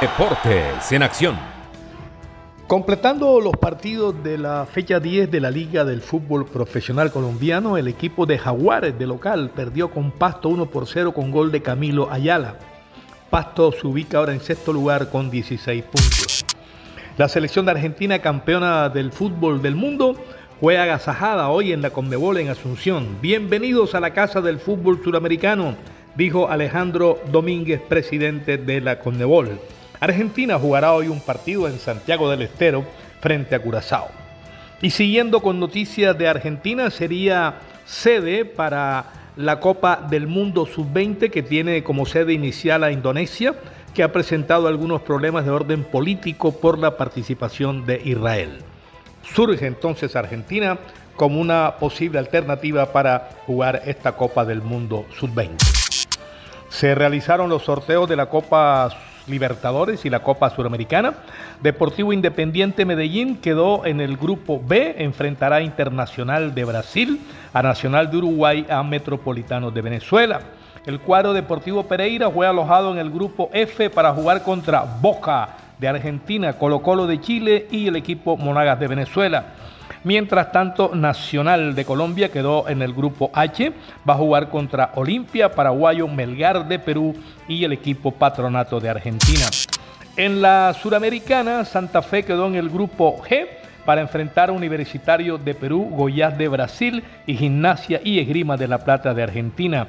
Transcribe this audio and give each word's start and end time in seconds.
Deportes 0.00 0.92
en 0.92 1.02
acción. 1.02 1.36
Completando 2.68 3.40
los 3.40 3.56
partidos 3.56 4.22
de 4.22 4.38
la 4.38 4.64
fecha 4.64 5.00
10 5.00 5.28
de 5.28 5.40
la 5.40 5.50
Liga 5.50 5.84
del 5.84 6.02
Fútbol 6.02 6.46
Profesional 6.46 7.10
Colombiano, 7.10 7.76
el 7.76 7.88
equipo 7.88 8.24
de 8.24 8.38
Jaguares 8.38 8.96
de 8.96 9.08
local 9.08 9.50
perdió 9.50 9.90
con 9.90 10.12
Pasto 10.12 10.50
1 10.50 10.66
por 10.66 10.86
0 10.86 11.12
con 11.12 11.32
gol 11.32 11.50
de 11.50 11.62
Camilo 11.62 12.12
Ayala. 12.12 12.54
Pasto 13.28 13.72
se 13.72 13.88
ubica 13.88 14.18
ahora 14.18 14.32
en 14.32 14.40
sexto 14.40 14.72
lugar 14.72 15.10
con 15.10 15.32
16 15.32 15.82
puntos. 15.82 16.44
La 17.16 17.28
selección 17.28 17.64
de 17.64 17.72
Argentina, 17.72 18.20
campeona 18.20 18.88
del 18.90 19.10
fútbol 19.10 19.60
del 19.60 19.74
mundo, 19.74 20.14
fue 20.60 20.78
agasajada 20.78 21.48
hoy 21.48 21.72
en 21.72 21.82
la 21.82 21.90
Conmebol 21.90 22.38
en 22.38 22.50
Asunción. 22.50 23.16
Bienvenidos 23.20 23.96
a 23.96 24.00
la 24.00 24.12
Casa 24.12 24.40
del 24.42 24.60
Fútbol 24.60 25.02
Suramericano, 25.02 25.74
dijo 26.14 26.48
Alejandro 26.48 27.18
Domínguez, 27.32 27.80
presidente 27.80 28.58
de 28.58 28.80
la 28.80 29.00
Conmebol. 29.00 29.58
Argentina 30.00 30.58
jugará 30.58 30.92
hoy 30.92 31.08
un 31.08 31.20
partido 31.20 31.66
en 31.66 31.78
Santiago 31.78 32.30
del 32.30 32.42
Estero 32.42 32.84
frente 33.20 33.54
a 33.54 33.60
Curazao. 33.60 34.08
Y 34.80 34.90
siguiendo 34.90 35.40
con 35.40 35.58
noticias 35.58 36.16
de 36.16 36.28
Argentina, 36.28 36.90
sería 36.90 37.54
sede 37.84 38.44
para 38.44 39.06
la 39.36 39.58
Copa 39.58 40.06
del 40.08 40.28
Mundo 40.28 40.66
Sub-20 40.66 41.30
que 41.30 41.42
tiene 41.42 41.82
como 41.82 42.06
sede 42.06 42.32
inicial 42.32 42.84
a 42.84 42.92
Indonesia, 42.92 43.54
que 43.92 44.04
ha 44.04 44.12
presentado 44.12 44.68
algunos 44.68 45.02
problemas 45.02 45.44
de 45.44 45.50
orden 45.50 45.82
político 45.82 46.52
por 46.52 46.78
la 46.78 46.96
participación 46.96 47.84
de 47.86 48.00
Israel. 48.04 48.58
Surge 49.34 49.66
entonces 49.66 50.14
Argentina 50.14 50.78
como 51.16 51.40
una 51.40 51.74
posible 51.80 52.20
alternativa 52.20 52.92
para 52.92 53.30
jugar 53.46 53.82
esta 53.84 54.12
Copa 54.12 54.44
del 54.44 54.62
Mundo 54.62 55.06
Sub-20. 55.18 55.56
Se 56.68 56.94
realizaron 56.94 57.48
los 57.48 57.64
sorteos 57.64 58.08
de 58.08 58.14
la 58.14 58.26
Copa 58.26 58.90
Libertadores 59.28 60.04
y 60.04 60.10
la 60.10 60.20
Copa 60.20 60.50
Suramericana. 60.50 61.14
Deportivo 61.62 62.12
Independiente 62.12 62.84
Medellín 62.84 63.36
quedó 63.36 63.86
en 63.86 64.00
el 64.00 64.16
grupo 64.16 64.60
B, 64.64 64.96
enfrentará 64.98 65.56
a 65.56 65.62
Internacional 65.62 66.54
de 66.54 66.64
Brasil, 66.64 67.20
a 67.52 67.62
Nacional 67.62 68.10
de 68.10 68.16
Uruguay, 68.18 68.66
a 68.68 68.82
Metropolitano 68.82 69.70
de 69.70 69.82
Venezuela. 69.82 70.40
El 70.86 71.00
cuadro 71.00 71.32
Deportivo 71.32 71.82
Pereira 71.82 72.30
fue 72.30 72.46
alojado 72.46 72.92
en 72.92 72.98
el 72.98 73.10
grupo 73.10 73.50
F 73.52 73.90
para 73.90 74.12
jugar 74.12 74.42
contra 74.42 74.82
Boca 74.82 75.48
de 75.78 75.88
Argentina, 75.88 76.54
Colo 76.54 76.82
Colo 76.82 77.06
de 77.06 77.20
Chile 77.20 77.66
y 77.70 77.88
el 77.88 77.96
equipo 77.96 78.36
Monagas 78.36 78.80
de 78.80 78.88
Venezuela. 78.88 79.46
Mientras 80.04 80.52
tanto, 80.52 80.94
Nacional 80.94 81.74
de 81.74 81.84
Colombia 81.84 82.30
quedó 82.30 82.68
en 82.68 82.82
el 82.82 82.92
grupo 82.92 83.30
H, 83.34 83.72
va 84.08 84.14
a 84.14 84.18
jugar 84.18 84.48
contra 84.48 84.92
Olimpia, 84.94 85.50
Paraguayo, 85.50 86.06
Melgar 86.06 86.68
de 86.68 86.78
Perú 86.78 87.14
y 87.48 87.64
el 87.64 87.72
equipo 87.72 88.12
Patronato 88.12 88.80
de 88.80 88.88
Argentina. 88.88 89.46
En 90.16 90.40
la 90.40 90.74
Suramericana, 90.74 91.64
Santa 91.64 92.02
Fe 92.02 92.24
quedó 92.24 92.46
en 92.46 92.56
el 92.56 92.68
grupo 92.68 93.18
G 93.22 93.46
para 93.84 94.00
enfrentar 94.00 94.50
a 94.50 94.52
Universitario 94.52 95.38
de 95.38 95.54
Perú, 95.54 95.88
Goiás 95.90 96.36
de 96.36 96.48
Brasil 96.48 97.02
y 97.26 97.36
Gimnasia 97.36 98.00
y 98.04 98.18
Esgrima 98.18 98.56
de 98.56 98.68
la 98.68 98.78
Plata 98.78 99.14
de 99.14 99.22
Argentina. 99.22 99.88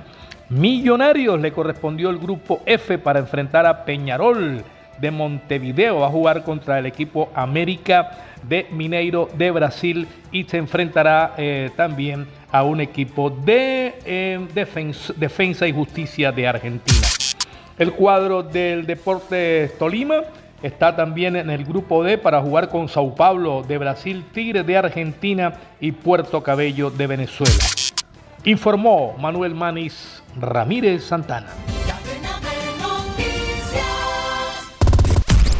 Millonarios 0.49 1.39
le 1.39 1.51
correspondió 1.51 2.09
el 2.09 2.17
grupo 2.17 2.61
F 2.65 2.97
para 2.97 3.19
enfrentar 3.19 3.65
a 3.65 3.85
Peñarol 3.85 4.63
de 4.99 5.11
Montevideo. 5.11 5.99
Va 5.99 6.07
a 6.07 6.11
jugar 6.11 6.43
contra 6.43 6.79
el 6.79 6.85
equipo 6.85 7.29
América 7.33 8.11
de 8.43 8.67
Mineiro 8.71 9.29
de 9.37 9.51
Brasil 9.51 10.07
y 10.31 10.43
se 10.45 10.57
enfrentará 10.57 11.33
eh, 11.37 11.71
también 11.75 12.27
a 12.51 12.63
un 12.63 12.81
equipo 12.81 13.29
de 13.29 13.95
eh, 14.05 14.47
defensa, 14.53 15.67
y 15.67 15.71
Justicia 15.71 16.31
de 16.31 16.47
Argentina. 16.47 17.07
El 17.77 17.93
cuadro 17.93 18.43
del 18.43 18.85
Deporte 18.85 19.71
Tolima 19.79 20.23
está 20.61 20.95
también 20.95 21.35
en 21.35 21.49
el 21.49 21.63
grupo 21.63 22.03
D 22.03 22.17
para 22.17 22.41
jugar 22.41 22.69
con 22.69 22.89
Sao 22.89 23.15
Paulo 23.15 23.63
de 23.63 23.77
Brasil, 23.77 24.25
Tigre 24.33 24.63
de 24.63 24.77
Argentina 24.77 25.53
y 25.79 25.91
Puerto 25.91 26.43
Cabello 26.43 26.89
de 26.89 27.07
Venezuela. 27.07 27.53
Informó 28.43 29.15
Manuel 29.17 29.55
Manis 29.55 30.23
Ramírez 30.37 31.03
Santana. 31.03 31.47